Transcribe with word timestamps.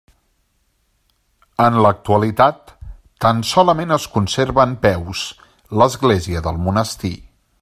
En 1.65 1.77
l'actualitat 1.85 2.73
tan 3.27 3.45
solament 3.51 3.97
es 4.01 4.09
conserva 4.17 4.67
en 4.71 4.75
peus 4.89 5.25
l'església 5.83 6.47
del 6.49 6.63
monestir. 6.71 7.17